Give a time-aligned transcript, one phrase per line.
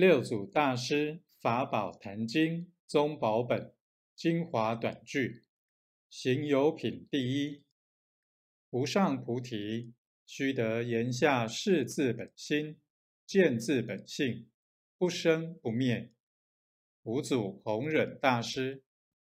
[0.00, 3.74] 六祖大师法宝坛经宗宝本
[4.16, 5.42] 精华短句
[6.08, 7.62] 行有品第一。
[8.70, 9.92] 无上菩提
[10.24, 12.78] 须得言下是自本心
[13.26, 14.48] 见自本性
[14.96, 16.10] 不生不灭。
[17.02, 18.82] 五祖弘忍大师